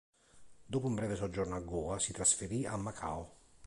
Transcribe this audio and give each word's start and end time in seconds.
Dopo 0.65 0.87
un 0.87 0.95
breve 0.95 1.13
soggiorno 1.15 1.55
a 1.55 1.59
Goa 1.59 1.99
si 1.99 2.11
trasferì 2.11 2.65
a 2.65 2.75
Macao. 2.75 3.33